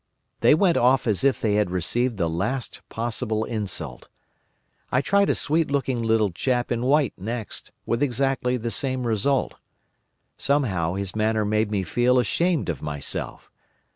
[0.39, 4.07] They went off as if they had received the last possible insult.
[4.91, 9.57] I tried a sweet looking little chap in white next, with exactly the same result.
[10.39, 13.51] Somehow, his manner made me feel ashamed of myself.